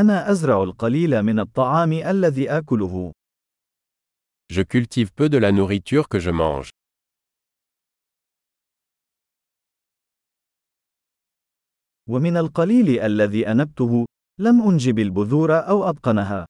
[0.00, 3.12] أنا أزرع القليل من الطعام الذي آكله.
[4.52, 6.70] Je cultive peu de la nourriture que je mange.
[12.08, 14.06] ومن القليل الذي أنبته،
[14.40, 16.46] لم أنجب البذور أو أتقنها.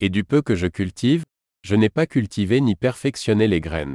[0.00, 1.22] Et du peu que je cultive,
[1.62, 3.94] je n'ai pas cultivé ni perfectionné les graines.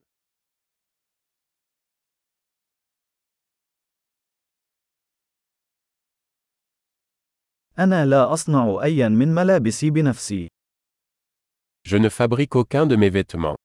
[7.79, 10.47] أنا لا أصنع أيا من ملابسي بنفسي.
[11.87, 13.55] Je ne fabrique aucun de mes vêtements.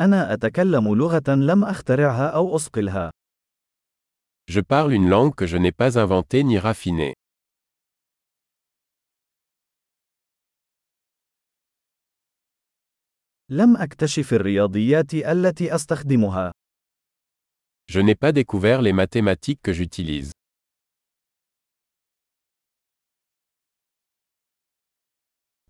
[0.00, 3.10] أنا أتكلم لغة لم أخترعها أو أصقلها.
[4.50, 7.12] Je parle une langue que je n'ai pas inventée ni raffinée.
[13.48, 16.52] لم أكتشف الرياضيات التي أستخدمها.
[17.91, 20.31] Je n'ai pas découvert les mathématiques que j'utilise.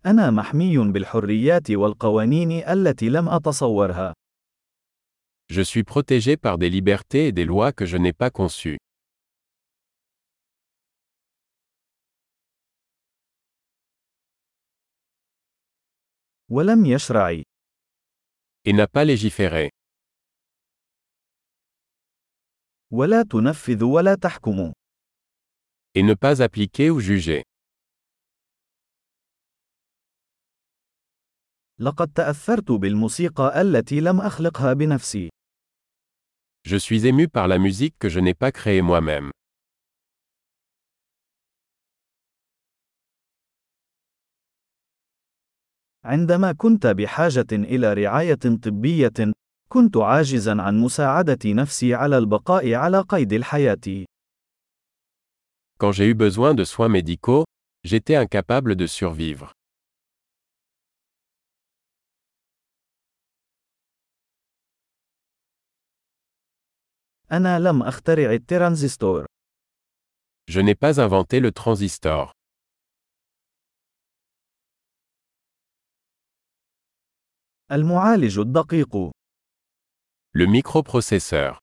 [0.06, 4.14] أنا محمي بالحريات والقوانين التي لم أتصورها.
[5.50, 8.78] Je suis protégé par des libertés et des lois que je n'ai pas conçues.
[16.48, 17.42] ولم يشرع.
[18.64, 19.70] Et n'a pas légiféré.
[22.93, 24.71] ولا تنفذ ولا تحكم.
[25.95, 27.41] Et ne pas appliquer ou juger.
[31.79, 35.29] لقد تأثرت بالموسيقى التي لم أخلقها بنفسي.
[36.65, 39.31] Je suis ému par la musique que je n'ai pas créée moi-même.
[46.05, 49.33] عندما كنت بحاجة إلى رعاية طبية،
[49.72, 54.04] كنت عاجزا عن مساعدة نفسي على البقاء على قيد الحياة.
[55.78, 57.44] Quand j'ai eu besoin de soins médicaux,
[57.84, 59.52] j'étais incapable de survivre.
[67.32, 69.26] أنا لم أخترع الترانزستور.
[70.50, 72.32] Je n'ai pas inventé le transistor.
[77.72, 79.10] المعالج الدقيق.
[80.34, 81.58] Le microprocesseur.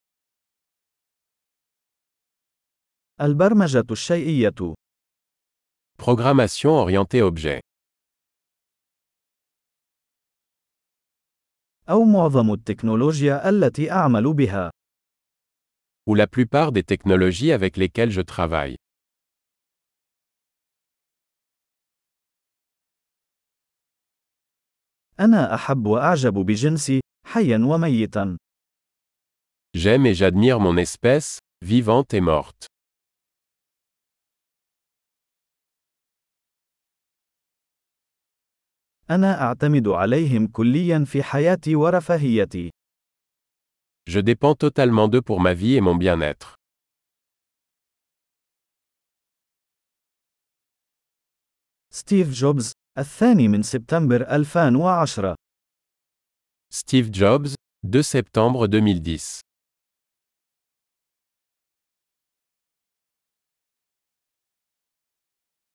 [3.21, 4.75] البرمجة الشيئية.
[5.97, 7.59] Programmation orientée objet.
[11.89, 14.71] أو معظم التكنولوجيا التي أعمل بها.
[16.09, 18.75] Ou la plupart des technologies avec lesquelles je travaille.
[25.19, 28.37] أنا أحب وأعجب بجنسي، حيا وميتا.
[29.75, 32.67] J'aime et j'admire mon espèce, vivante et morte.
[39.09, 42.69] أنا أعتمد عليهم كليا في حياتي ورفاهيتي.
[44.09, 46.55] Je dépends totalement d'eux pour ma vie et mon bien-être.
[51.91, 55.35] ستيف جوبز، الثاني من سبتمبر 2010
[56.73, 59.41] Steve Jobs, 2 septembre 2010